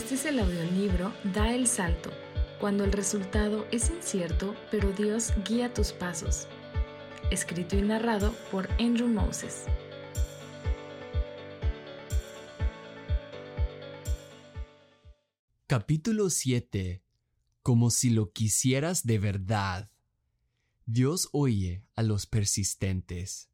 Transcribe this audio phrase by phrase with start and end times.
[0.00, 2.10] Este es el audiolibro Da el Salto,
[2.58, 6.48] cuando el resultado es incierto, pero Dios guía tus pasos.
[7.30, 9.66] Escrito y narrado por Andrew Moses.
[15.66, 17.04] Capítulo 7.
[17.62, 19.90] Como si lo quisieras de verdad.
[20.86, 23.49] Dios oye a los persistentes.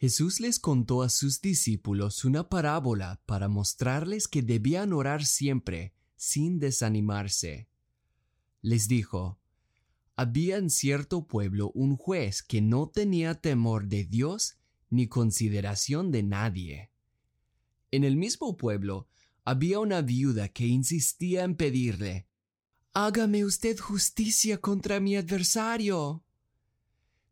[0.00, 6.58] Jesús les contó a sus discípulos una parábola para mostrarles que debían orar siempre, sin
[6.58, 7.68] desanimarse.
[8.62, 9.38] Les dijo,
[10.16, 14.56] Había en cierto pueblo un juez que no tenía temor de Dios
[14.88, 16.90] ni consideración de nadie.
[17.90, 19.06] En el mismo pueblo
[19.44, 22.26] había una viuda que insistía en pedirle,
[22.94, 26.24] Hágame usted justicia contra mi adversario.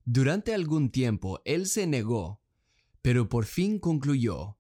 [0.05, 2.43] Durante algún tiempo él se negó,
[3.03, 4.59] pero por fin concluyó,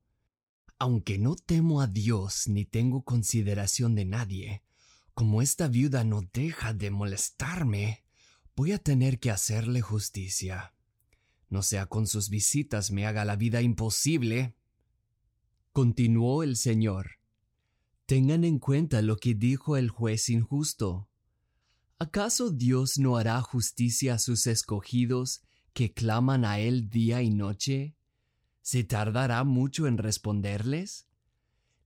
[0.78, 4.62] aunque no temo a Dios ni tengo consideración de nadie,
[5.14, 8.04] como esta viuda no deja de molestarme,
[8.54, 10.74] voy a tener que hacerle justicia.
[11.48, 14.54] No sea con sus visitas me haga la vida imposible.
[15.72, 17.18] Continuó el Señor.
[18.06, 21.08] Tengan en cuenta lo que dijo el juez injusto.
[21.98, 27.97] ¿Acaso Dios no hará justicia a sus escogidos que claman a Él día y noche?
[28.70, 31.08] ¿Se tardará mucho en responderles?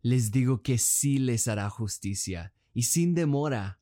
[0.01, 3.79] Les digo que sí les hará justicia, y sin demora.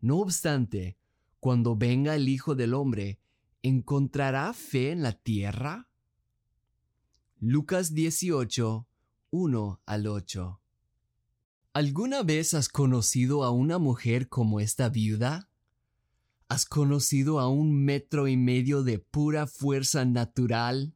[0.00, 0.98] No obstante,
[1.38, 3.20] cuando venga el Hijo del Hombre,
[3.62, 5.88] ¿encontrará fe en la tierra?
[7.38, 8.88] Lucas 18,
[9.30, 10.60] 1 al 8.
[11.72, 15.50] ¿Alguna vez has conocido a una mujer como esta viuda?
[16.48, 20.93] ¿Has conocido a un metro y medio de pura fuerza natural?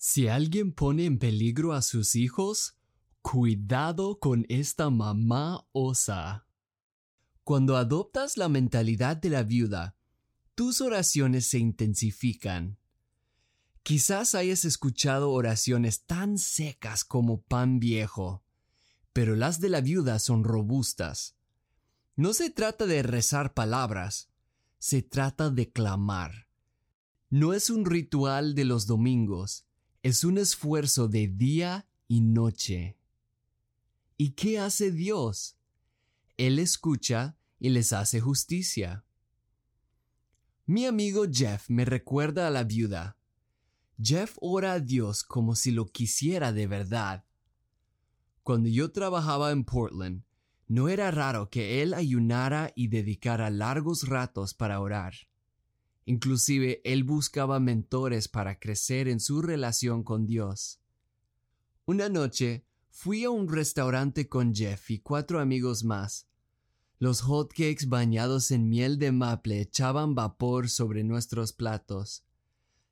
[0.00, 2.78] Si alguien pone en peligro a sus hijos,
[3.20, 6.46] cuidado con esta mamá osa.
[7.42, 9.96] Cuando adoptas la mentalidad de la viuda,
[10.54, 12.78] tus oraciones se intensifican.
[13.82, 18.44] Quizás hayas escuchado oraciones tan secas como pan viejo,
[19.12, 21.36] pero las de la viuda son robustas.
[22.14, 24.30] No se trata de rezar palabras,
[24.78, 26.48] se trata de clamar.
[27.30, 29.67] No es un ritual de los domingos,
[30.02, 32.98] es un esfuerzo de día y noche.
[34.16, 35.56] ¿Y qué hace Dios?
[36.36, 39.04] Él escucha y les hace justicia.
[40.66, 43.16] Mi amigo Jeff me recuerda a la viuda.
[44.00, 47.24] Jeff ora a Dios como si lo quisiera de verdad.
[48.42, 50.22] Cuando yo trabajaba en Portland,
[50.68, 55.14] no era raro que él ayunara y dedicara largos ratos para orar.
[56.08, 60.80] Inclusive él buscaba mentores para crecer en su relación con Dios.
[61.84, 66.26] Una noche fui a un restaurante con Jeff y cuatro amigos más.
[66.98, 72.24] Los hotcakes bañados en miel de maple echaban vapor sobre nuestros platos.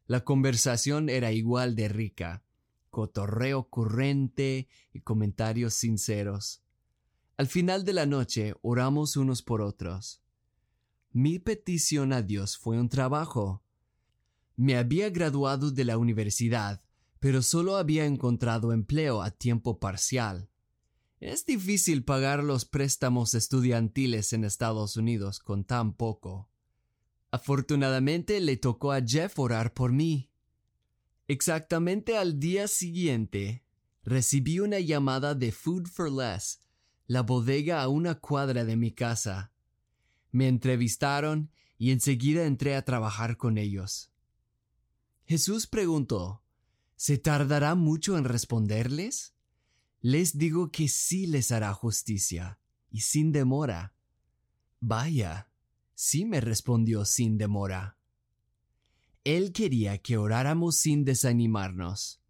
[0.07, 2.45] La conversación era igual de rica,
[2.91, 6.61] cotorreo corriente y comentarios sinceros.
[7.39, 10.21] Al final de la noche oramos unos por otros.
[11.19, 13.63] Mi petición a Dios fue un trabajo.
[14.55, 16.83] Me había graduado de la universidad,
[17.21, 20.51] pero solo había encontrado empleo a tiempo parcial.
[21.19, 26.51] Es difícil pagar los préstamos estudiantiles en Estados Unidos con tan poco.
[27.31, 30.31] Afortunadamente le tocó a Jeff orar por mí.
[31.29, 33.65] Exactamente al día siguiente,
[34.03, 36.61] recibí una llamada de Food for Less,
[37.07, 39.56] la bodega a una cuadra de mi casa.
[40.37, 44.11] Me entrevistaron y enseguida entré a trabajar con ellos.
[45.25, 46.43] Jesús preguntó,
[46.95, 49.35] ¿Se tardará mucho en responderles?
[50.03, 52.59] Les digo que sí les hará justicia,
[52.91, 53.95] y sin demora.
[54.79, 55.49] Vaya,
[55.95, 57.97] sí me respondió sin demora.
[59.25, 62.21] Él quería que oráramos sin desanimarnos.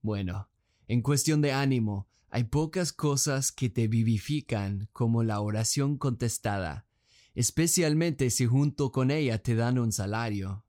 [0.00, 0.48] Bueno,
[0.86, 6.86] en cuestión de ánimo, hay pocas cosas que te vivifican como la oración contestada,
[7.34, 10.64] especialmente si junto con ella te dan un salario.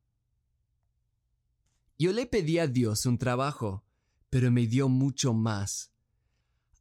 [1.97, 3.85] Yo le pedí a Dios un trabajo,
[4.29, 5.93] pero me dio mucho más.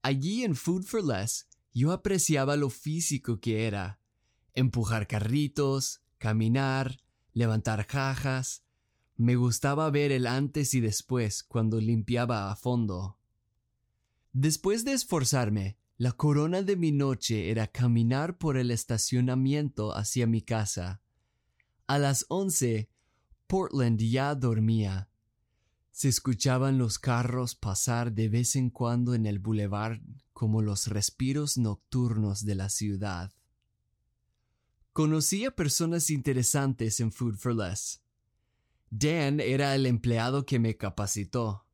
[0.03, 4.01] Allí en Food for Less yo apreciaba lo físico que era.
[4.55, 7.01] Empujar carritos, caminar,
[7.33, 8.65] levantar cajas.
[9.17, 13.19] Me gustaba ver el antes y después cuando limpiaba a fondo.
[14.33, 20.43] Después de esforzarme, la corona de mi noche era caminar por el estacionamiento hacia mi
[20.43, 21.01] casa.
[21.87, 22.91] A las once,
[23.47, 25.09] Portland ya dormía.
[25.93, 30.01] Se escuchaban los carros pasar de vez en cuando en el boulevard
[30.33, 33.33] como los respiros nocturnos de la ciudad.
[34.93, 38.03] Conocí a personas interesantes en Food for Less.
[38.91, 41.65] Dan era el empleado que me capacitó.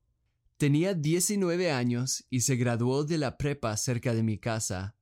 [0.58, 4.96] Tenía 19 años y se graduó de la prepa cerca de mi casa.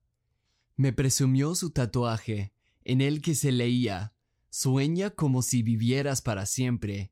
[0.75, 4.13] Me presumió su tatuaje, en el que se leía
[4.51, 7.11] Sueña como si vivieras para siempre,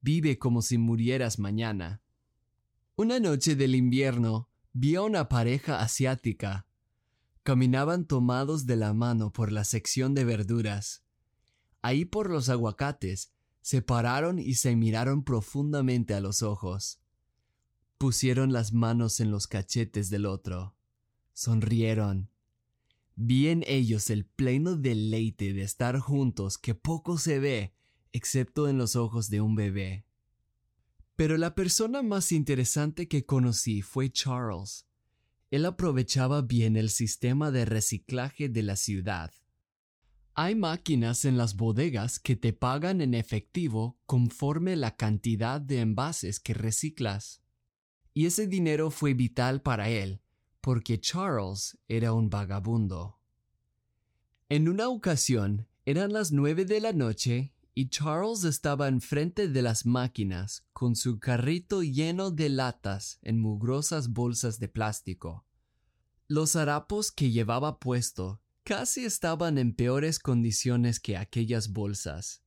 [0.00, 2.00] vive como si murieras mañana.
[2.96, 6.66] Una noche del invierno vi a una pareja asiática.
[7.42, 11.04] Caminaban tomados de la mano por la sección de verduras.
[11.82, 17.01] Ahí por los aguacates, se pararon y se miraron profundamente a los ojos.
[18.02, 20.74] Pusieron las manos en los cachetes del otro.
[21.34, 22.30] Sonrieron.
[23.14, 27.76] Vi en ellos el pleno deleite de estar juntos que poco se ve,
[28.10, 30.04] excepto en los ojos de un bebé.
[31.14, 34.88] Pero la persona más interesante que conocí fue Charles.
[35.52, 39.30] Él aprovechaba bien el sistema de reciclaje de la ciudad.
[40.34, 46.40] Hay máquinas en las bodegas que te pagan en efectivo conforme la cantidad de envases
[46.40, 47.42] que reciclas.
[48.14, 50.20] Y ese dinero fue vital para él,
[50.60, 53.18] porque Charles era un vagabundo.
[54.48, 59.86] En una ocasión, eran las nueve de la noche y Charles estaba enfrente de las
[59.86, 65.46] máquinas con su carrito lleno de latas en mugrosas bolsas de plástico.
[66.28, 72.42] Los harapos que llevaba puesto casi estaban en peores condiciones que aquellas bolsas.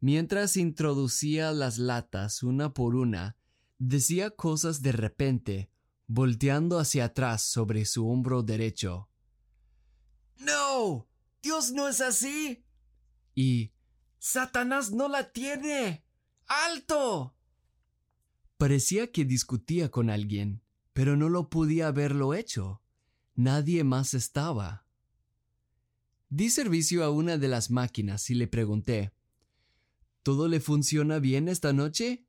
[0.00, 3.36] Mientras introducía las latas una por una,
[3.80, 5.70] decía cosas de repente,
[6.06, 9.08] volteando hacia atrás sobre su hombro derecho.
[10.38, 11.08] No.
[11.42, 12.64] Dios no es así.
[13.34, 13.72] Y
[14.18, 16.04] Satanás no la tiene.
[16.46, 17.34] ¡Alto!
[18.58, 20.62] Parecía que discutía con alguien,
[20.92, 22.82] pero no lo podía haberlo hecho.
[23.34, 24.86] Nadie más estaba.
[26.28, 29.12] Di servicio a una de las máquinas y le pregunté
[30.22, 32.26] ¿Todo le funciona bien esta noche?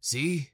[0.00, 0.53] Sí.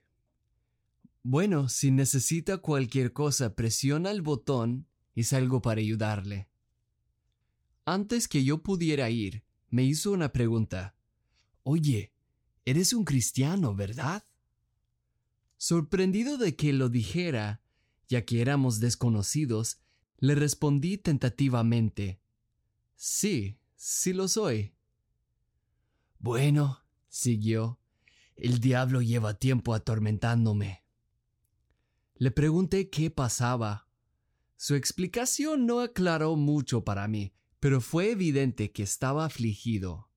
[1.23, 6.49] Bueno, si necesita cualquier cosa, presiona el botón y salgo para ayudarle.
[7.85, 10.97] Antes que yo pudiera ir, me hizo una pregunta.
[11.63, 12.13] Oye,
[12.65, 14.25] eres un cristiano, ¿verdad?
[15.59, 17.61] Sorprendido de que lo dijera,
[18.09, 19.79] ya que éramos desconocidos,
[20.19, 22.21] le respondí tentativamente.
[22.97, 24.75] Sí, sí lo soy.
[26.19, 27.79] Bueno, siguió,
[28.37, 30.85] el diablo lleva tiempo atormentándome.
[32.21, 33.89] Le pregunté qué pasaba.
[34.59, 40.11] Su explicación no aclaró mucho para mí, pero fue evidente que estaba afligido.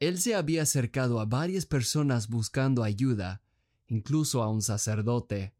[0.00, 3.42] Él se había acercado a varias personas buscando ayuda,
[3.86, 5.54] incluso a un sacerdote.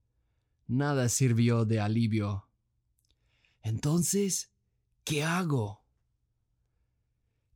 [0.66, 2.46] Nada sirvió de alivio.
[3.62, 4.52] Entonces,
[5.02, 5.82] ¿qué hago?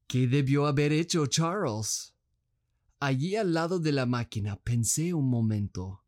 [0.06, 2.14] ¿Qué debió haber hecho Charles?
[3.00, 6.04] Allí al lado de la máquina pensé un momento.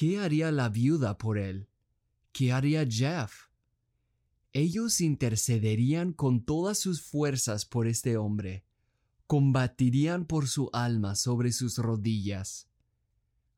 [0.00, 1.68] ¿Qué haría la viuda por él?
[2.32, 3.50] ¿Qué haría Jeff?
[4.54, 8.64] Ellos intercederían con todas sus fuerzas por este hombre,
[9.26, 12.66] combatirían por su alma sobre sus rodillas.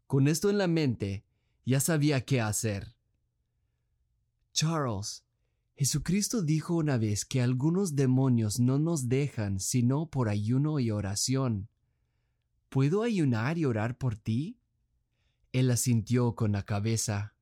[0.08, 1.24] Con esto en la mente,
[1.64, 2.96] ya sabía qué hacer.
[4.52, 5.24] Charles,
[5.76, 11.68] Jesucristo dijo una vez que algunos demonios no nos dejan sino por ayuno y oración.
[12.68, 14.58] ¿Puedo ayunar y orar por ti?
[15.52, 17.34] Él asintió con la cabeza.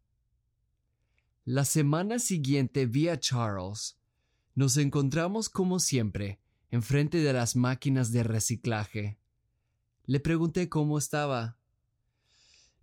[1.44, 3.98] La semana siguiente vi a Charles.
[4.54, 6.40] Nos encontramos como siempre,
[6.70, 9.18] enfrente de las máquinas de reciclaje.
[10.04, 11.56] Le pregunté cómo estaba.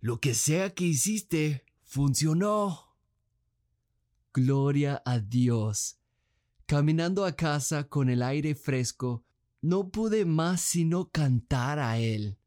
[0.00, 2.96] Lo que sea que hiciste, funcionó.
[4.32, 5.98] Gloria a Dios.
[6.66, 9.24] Caminando a casa con el aire fresco,
[9.60, 12.38] no pude más sino cantar a Él.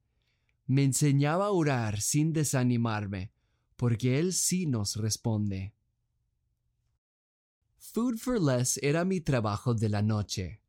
[0.72, 3.34] Me enseñaba a orar sin desanimarme,
[3.76, 5.74] porque Él sí nos responde.
[7.78, 10.62] Food for Less era mi trabajo de la noche.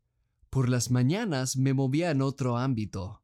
[0.51, 3.23] Por las mañanas me movía en otro ámbito.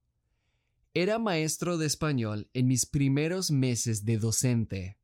[0.94, 4.98] Era maestro de español en mis primeros meses de docente.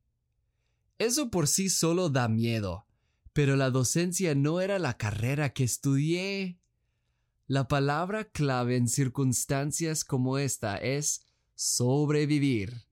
[0.97, 2.87] Eso por sí solo da miedo,
[3.33, 6.57] pero la docencia no era la carrera que estudié.
[7.47, 12.85] La palabra clave en circunstancias como esta es sobrevivir.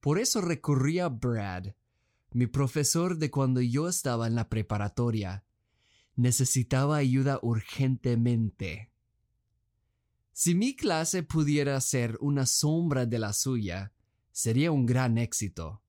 [0.00, 1.74] Por eso recurrí a Brad,
[2.32, 5.44] mi profesor de cuando yo estaba en la preparatoria,
[6.16, 8.90] necesitaba ayuda urgentemente.
[10.32, 13.94] Si mi clase pudiera ser una sombra de la suya,
[14.34, 15.80] Sería un gran éxito.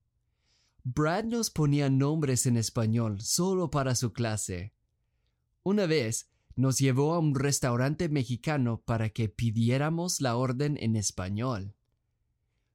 [0.83, 4.75] Brad nos ponía nombres en español solo para su clase.
[5.63, 11.75] Una vez nos llevó a un restaurante mexicano para que pidiéramos la orden en español.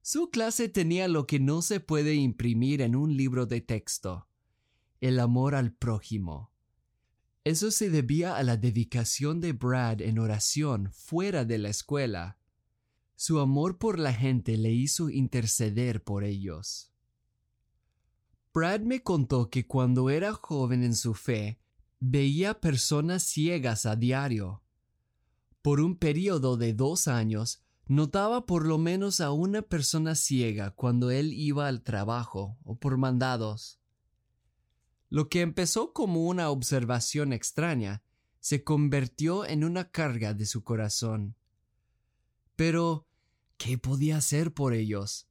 [0.01, 4.27] Su clase tenía lo que no se puede imprimir en un libro de texto,
[4.99, 6.51] el amor al prójimo.
[7.43, 12.37] Eso se debía a la dedicación de Brad en oración fuera de la escuela.
[13.15, 16.91] Su amor por la gente le hizo interceder por ellos.
[18.53, 21.59] Brad me contó que cuando era joven en su fe,
[22.01, 24.63] veía personas ciegas a diario.
[25.61, 31.11] Por un periodo de dos años, notaba por lo menos a una persona ciega cuando
[31.11, 33.79] él iba al trabajo o por mandados.
[35.09, 38.01] Lo que empezó como una observación extraña
[38.39, 41.35] se convirtió en una carga de su corazón.
[42.55, 43.07] Pero,
[43.57, 45.27] ¿qué podía hacer por ellos?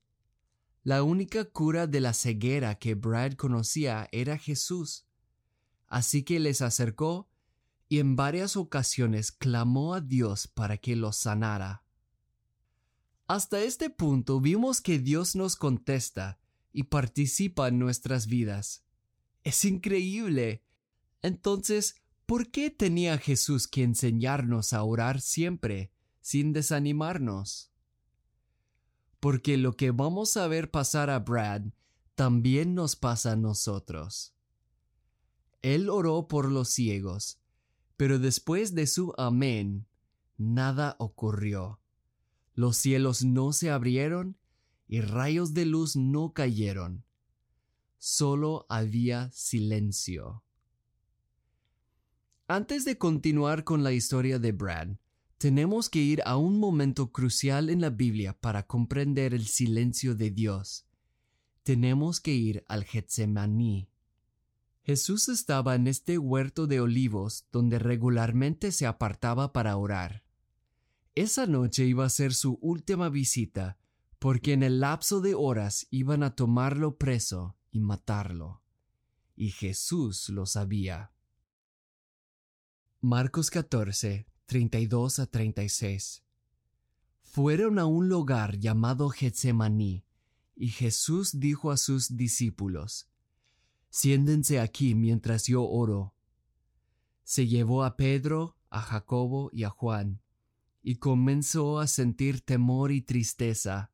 [0.85, 5.10] La única cura de la ceguera que Brad conocía era Jesús.
[5.91, 7.29] Así que les acercó
[7.89, 11.85] y en varias ocasiones clamó a Dios para que los sanara.
[13.27, 16.39] Hasta este punto vimos que Dios nos contesta
[16.73, 18.85] y participa en nuestras vidas.
[19.43, 20.65] Es increíble.
[21.23, 27.73] Entonces, ¿por qué tenía Jesús que enseñarnos a orar siempre, sin desanimarnos?
[29.19, 31.63] Porque lo que vamos a ver pasar a Brad
[32.15, 34.35] también nos pasa a nosotros.
[35.63, 37.39] Él oró por los ciegos,
[37.97, 39.87] pero después de su amén,
[40.39, 41.81] nada ocurrió.
[42.55, 44.39] Los cielos no se abrieron
[44.89, 47.05] y rayos de luz no cayeron.
[47.99, 50.43] Solo había silencio.
[52.49, 54.97] Antes de continuar con la historia de Brad,
[55.37, 60.31] tenemos que ir a un momento crucial en la Biblia para comprender el silencio de
[60.31, 60.87] Dios.
[61.63, 63.90] Tenemos que ir al Getsemaní.
[64.83, 70.25] Jesús estaba en este huerto de olivos donde regularmente se apartaba para orar.
[71.15, 73.79] Esa noche iba a ser su última visita,
[74.19, 78.63] porque en el lapso de horas iban a tomarlo preso y matarlo.
[79.37, 81.13] Y Jesús lo sabía.
[83.01, 86.23] Marcos 14, 32 a 36.
[87.23, 90.05] Fueron a un lugar llamado Getsemaní,
[90.55, 93.10] y Jesús dijo a sus discípulos,
[93.91, 96.15] Siéndense aquí mientras yo oro.
[97.25, 100.23] Se llevó a Pedro, a Jacobo y a Juan,
[100.83, 103.93] y comenzó a sentir temor y tristeza.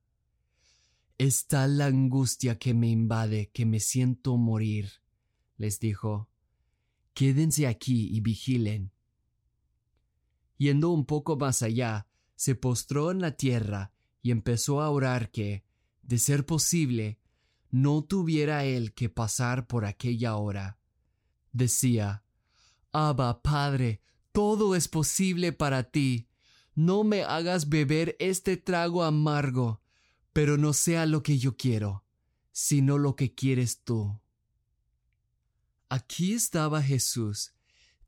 [1.19, 4.91] Es tal la angustia que me invade que me siento morir,
[5.57, 6.29] les dijo.
[7.15, 8.93] Quédense aquí y vigilen.
[10.59, 15.65] Yendo un poco más allá, se postró en la tierra y empezó a orar que,
[16.03, 17.19] de ser posible,
[17.71, 20.79] no tuviera él que pasar por aquella hora.
[21.53, 22.25] Decía,
[22.93, 24.01] Abba, Padre,
[24.33, 26.29] todo es posible para ti.
[26.75, 29.83] No me hagas beber este trago amargo,
[30.33, 32.05] pero no sea lo que yo quiero,
[32.53, 34.21] sino lo que quieres tú.
[35.89, 37.53] Aquí estaba Jesús,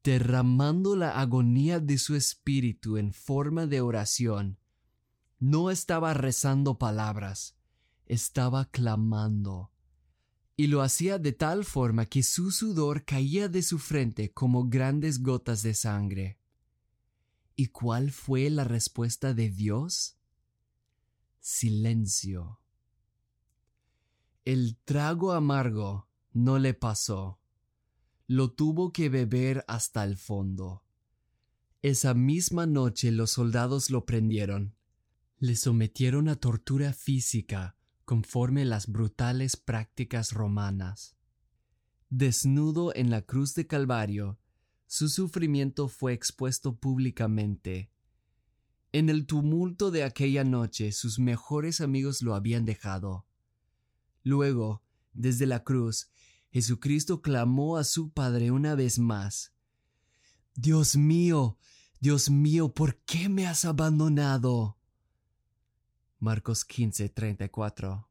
[0.03, 4.59] derramando la agonía de su espíritu en forma de oración.
[5.39, 7.58] No estaba rezando palabras,
[8.09, 9.71] estaba clamando.
[10.57, 15.23] Y lo hacía de tal forma que su sudor caía de su frente como grandes
[15.23, 16.41] gotas de sangre.
[17.55, 20.19] ¿Y cuál fue la respuesta de Dios?
[21.39, 22.61] Silencio.
[24.45, 27.41] El trago amargo no le pasó.
[28.27, 30.83] Lo tuvo que beber hasta el fondo.
[31.83, 34.75] Esa misma noche los soldados lo prendieron.
[35.39, 37.78] Le sometieron a tortura física
[38.09, 41.15] conforme las brutales prácticas romanas.
[42.09, 44.39] Desnudo en la cruz de Calvario,
[44.87, 47.93] su sufrimiento fue expuesto públicamente.
[48.93, 53.27] En el tumulto de aquella noche sus mejores amigos lo habían dejado.
[54.23, 56.09] Luego, desde la cruz,
[56.51, 59.53] Jesucristo clamó a su Padre una vez más.
[60.55, 61.59] Dios mío,
[62.01, 64.78] Dios mío, ¿por qué me has abandonado?
[66.21, 68.09] Marcos 15, 34.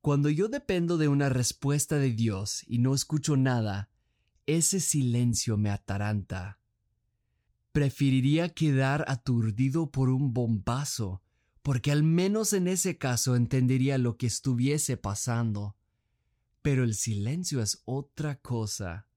[0.00, 3.90] Cuando yo dependo de una respuesta de Dios y no escucho nada,
[4.46, 6.60] ese silencio me ataranta.
[7.72, 11.22] Preferiría quedar aturdido por un bombazo,
[11.62, 15.76] porque al menos en ese caso entendería lo que estuviese pasando.
[16.62, 19.08] Pero el silencio es otra cosa.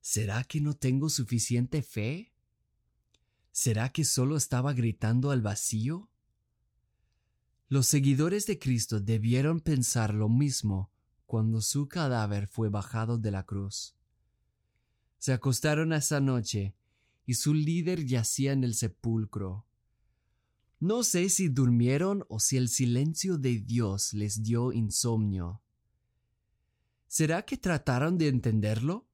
[0.00, 2.32] ¿Será que no tengo suficiente fe?
[3.60, 6.08] ¿Será que solo estaba gritando al vacío?
[7.68, 10.92] Los seguidores de Cristo debieron pensar lo mismo
[11.26, 13.96] cuando su cadáver fue bajado de la cruz.
[15.18, 16.76] Se acostaron esa noche
[17.26, 19.66] y su líder yacía en el sepulcro.
[20.78, 25.62] No sé si durmieron o si el silencio de Dios les dio insomnio.
[27.08, 29.08] ¿Será que trataron de entenderlo?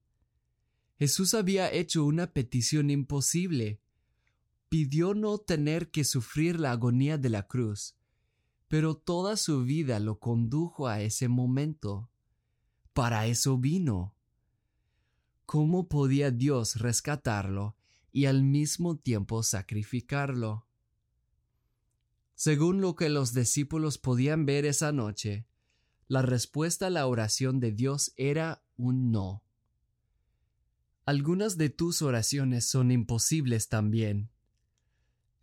[0.99, 3.81] Jesús había hecho una petición imposible.
[4.75, 7.95] Pidió no tener que sufrir la agonía de la cruz,
[8.66, 12.11] pero toda su vida lo condujo a ese momento.
[12.93, 14.16] Para eso vino.
[15.47, 17.76] ¿Cómo podía Dios rescatarlo
[18.11, 20.66] y al mismo tiempo sacrificarlo?
[22.35, 25.47] Según lo que los discípulos podían ver esa noche,
[26.09, 29.45] la respuesta a la oración de Dios era un no.
[31.04, 34.34] Algunas de tus oraciones son imposibles también.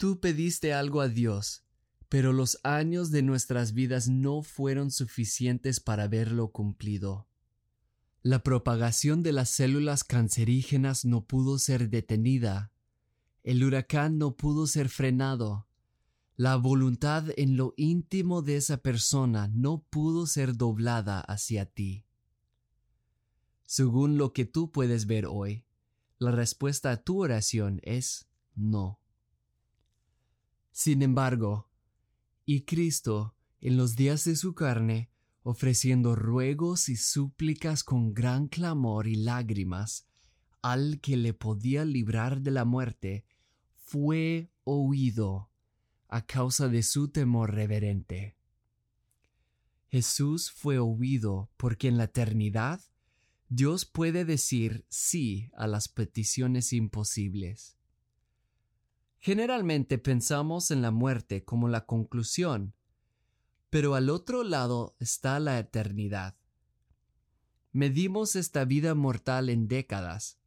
[0.01, 1.63] Tú pediste algo a Dios,
[2.09, 7.27] pero los años de nuestras vidas no fueron suficientes para verlo cumplido.
[8.23, 12.71] La propagación de las células cancerígenas no pudo ser detenida.
[13.43, 15.67] El huracán no pudo ser frenado.
[16.35, 22.07] La voluntad en lo íntimo de esa persona no pudo ser doblada hacia ti.
[23.67, 25.63] Según lo que tú puedes ver hoy,
[26.17, 29.00] la respuesta a tu oración es no.
[30.71, 31.69] Sin embargo,
[32.45, 35.11] y Cristo, en los días de su carne,
[35.43, 40.07] ofreciendo ruegos y súplicas con gran clamor y lágrimas
[40.61, 43.25] al que le podía librar de la muerte,
[43.75, 45.49] fue oído
[46.07, 48.37] a causa de su temor reverente.
[49.87, 52.81] Jesús fue oído porque en la eternidad
[53.49, 57.77] Dios puede decir sí a las peticiones imposibles.
[59.23, 62.73] Generalmente pensamos en la muerte como la conclusión,
[63.69, 66.35] pero al otro lado está la eternidad.
[67.71, 70.39] Medimos esta vida mortal en décadas,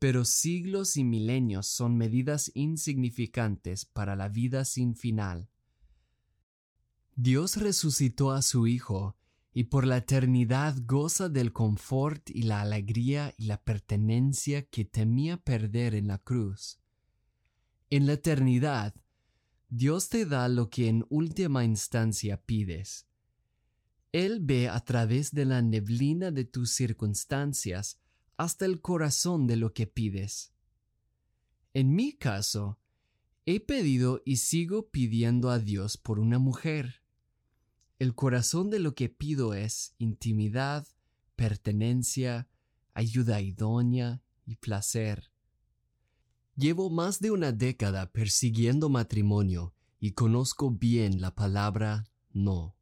[0.00, 5.48] pero siglos y milenios son medidas insignificantes para la vida sin final.
[7.14, 9.16] Dios resucitó a su Hijo
[9.52, 15.36] y por la eternidad goza del confort y la alegría y la pertenencia que temía
[15.36, 16.79] perder en la cruz.
[17.90, 18.94] En la eternidad,
[19.68, 23.08] Dios te da lo que en última instancia pides.
[24.12, 27.98] Él ve a través de la neblina de tus circunstancias
[28.36, 30.52] hasta el corazón de lo que pides.
[31.74, 32.78] En mi caso,
[33.44, 37.02] he pedido y sigo pidiendo a Dios por una mujer.
[37.98, 40.86] El corazón de lo que pido es intimidad,
[41.34, 42.48] pertenencia,
[42.94, 45.29] ayuda idónea y placer.
[46.56, 52.76] Llevo más de una década persiguiendo matrimonio y conozco bien la palabra no.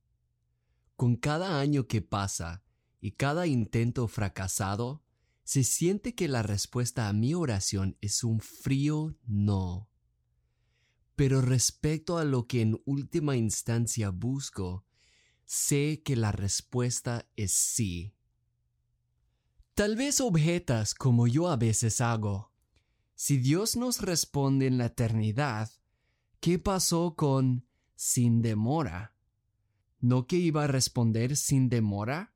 [0.96, 2.64] Con cada año que pasa
[3.00, 5.02] y cada intento fracasado,
[5.44, 9.88] se siente que la respuesta a mi oración es un frío no.
[11.16, 14.84] Pero respecto a lo que en última instancia busco,
[15.44, 18.14] sé que la respuesta es sí.
[19.74, 22.47] Tal vez objetas como yo a veces hago.
[23.20, 25.68] Si Dios nos responde en la eternidad,
[26.38, 29.12] ¿qué pasó con sin demora?
[29.98, 32.32] ¿No que iba a responder sin demora?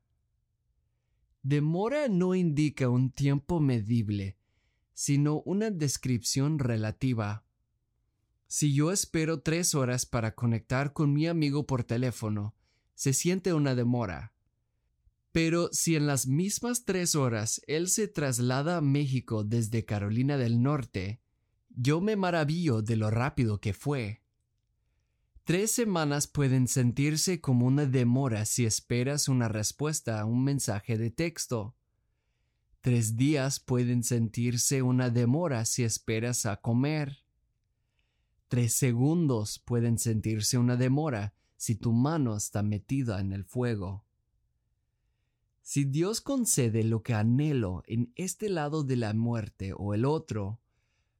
[1.41, 4.37] Demora no indica un tiempo medible,
[4.93, 7.45] sino una descripción relativa.
[8.47, 12.55] Si yo espero tres horas para conectar con mi amigo por teléfono,
[12.93, 14.32] se siente una demora.
[15.33, 20.61] Pero si en las mismas tres horas él se traslada a México desde Carolina del
[20.61, 21.21] Norte,
[21.69, 24.21] yo me maravillo de lo rápido que fue.
[25.43, 31.09] Tres semanas pueden sentirse como una demora si esperas una respuesta a un mensaje de
[31.09, 31.75] texto.
[32.81, 37.23] Tres días pueden sentirse una demora si esperas a comer.
[38.49, 44.05] Tres segundos pueden sentirse una demora si tu mano está metida en el fuego.
[45.65, 50.59] Si Dios concede lo que anhelo en este lado de la muerte o el otro,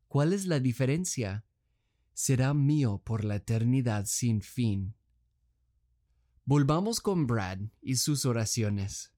[0.10, 1.46] ¿cuál es la diferencia?
[2.14, 4.96] Será mío por la eternidad sin fin.
[6.44, 9.14] Volvamos con Brad y sus oraciones.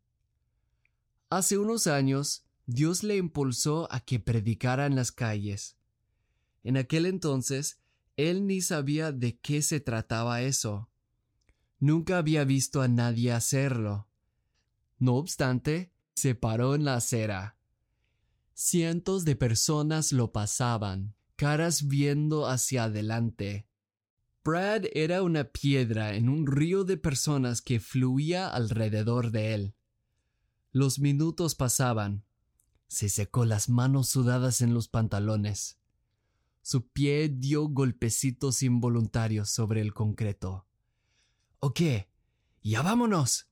[1.31, 5.75] Hace unos años, Dios le impulsó a que predicara en las calles.
[6.63, 7.81] En aquel entonces,
[8.15, 10.87] él ni sabía de qué se trataba eso.
[11.79, 14.07] Nunca había visto a nadie hacerlo.
[14.97, 17.57] No obstante, se paró en la acera.
[18.53, 23.67] Cientos de personas lo pasaban, caras viendo hacia adelante.
[24.45, 29.75] Brad era una piedra en un río de personas que fluía alrededor de él.
[30.71, 32.25] Los minutos pasaban.
[32.87, 35.79] Se secó las manos sudadas en los pantalones.
[36.61, 40.67] Su pie dio golpecitos involuntarios sobre el concreto.
[41.59, 42.09] ¿O qué?
[42.61, 43.47] Ya vámonos.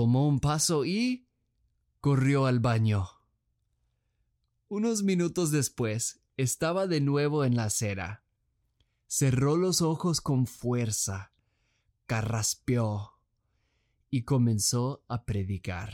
[0.00, 1.28] Tomó un paso y...
[2.00, 3.06] corrió al baño.
[4.68, 8.24] Unos minutos después, estaba de nuevo en la acera.
[9.06, 11.34] Cerró los ojos con fuerza,
[12.06, 13.20] carraspeó
[14.08, 15.92] y comenzó a predicar.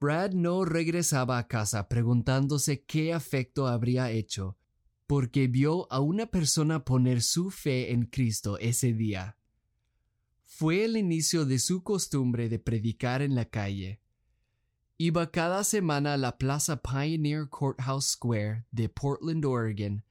[0.00, 4.58] Brad no regresaba a casa preguntándose qué afecto habría hecho,
[5.06, 9.37] porque vio a una persona poner su fe en Cristo ese día.
[10.58, 14.00] Fue el inicio de su costumbre de predicar en la calle.
[14.96, 20.02] Iba cada semana a la Plaza Pioneer Courthouse Square de Portland, Oregon,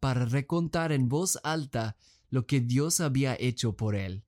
[0.00, 1.96] para recontar en voz alta
[2.30, 4.24] lo que Dios había hecho por él.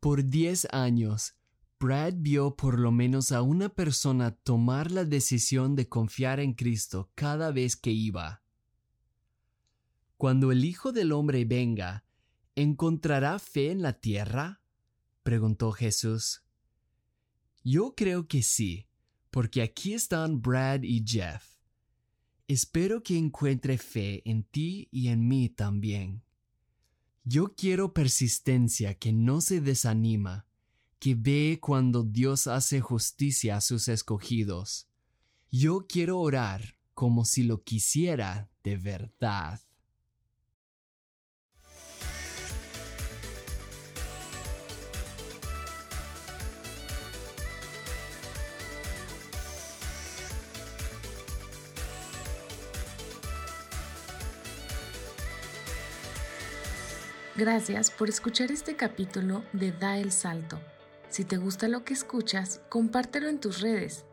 [0.00, 1.34] Por diez años,
[1.80, 7.10] Brad vio por lo menos a una persona tomar la decisión de confiar en Cristo
[7.14, 8.42] cada vez que iba.
[10.18, 12.04] Cuando el Hijo del Hombre venga,
[12.54, 14.60] ¿encontrará fe en la tierra?
[15.24, 16.44] Preguntó Jesús.
[17.64, 18.86] Yo creo que sí,
[19.30, 21.56] porque aquí están Brad y Jeff.
[22.46, 26.22] Espero que encuentre fe en ti y en mí también.
[27.24, 30.46] Yo quiero persistencia que no se desanima,
[30.98, 34.88] que ve cuando Dios hace justicia a sus escogidos.
[35.50, 39.60] Yo quiero orar como si lo quisiera de verdad.
[57.36, 60.60] Gracias por escuchar este capítulo de Da el Salto.
[61.08, 64.04] Si te gusta lo que escuchas, compártelo en tus redes